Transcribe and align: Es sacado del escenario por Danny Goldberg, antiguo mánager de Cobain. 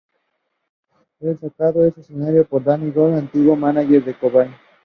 Es 1.19 1.39
sacado 1.41 1.81
del 1.83 1.93
escenario 1.95 2.43
por 2.47 2.63
Danny 2.63 2.89
Goldberg, 2.89 3.19
antiguo 3.21 3.55
mánager 3.55 4.03
de 4.03 4.17
Cobain. 4.17 4.51